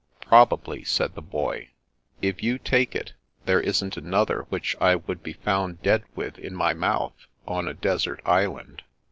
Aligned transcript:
""Probably," 0.31 0.83
said 0.83 1.13
the 1.13 1.21
boy." 1.21 1.69
If 2.23 2.41
you 2.41 2.57
take 2.57 2.95
it, 2.95 3.13
there 3.45 3.61
isn't 3.61 3.97
another 3.97 4.47
which 4.49 4.75
I 4.81 4.95
would 4.95 5.21
be 5.21 5.33
found 5.33 5.83
dead 5.83 6.05
with 6.15 6.39
in 6.39 6.55
my 6.55 6.73
mouth, 6.73 7.13
on 7.47 7.67
a 7.67 7.75
desert 7.75 8.19
island. 8.25 8.81